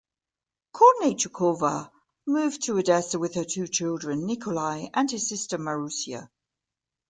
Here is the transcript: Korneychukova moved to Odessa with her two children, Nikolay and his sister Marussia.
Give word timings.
Korneychukova 0.73 1.91
moved 2.25 2.63
to 2.63 2.79
Odessa 2.79 3.19
with 3.19 3.35
her 3.35 3.43
two 3.43 3.67
children, 3.67 4.25
Nikolay 4.25 4.89
and 4.95 5.11
his 5.11 5.29
sister 5.29 5.59
Marussia. 5.59 6.31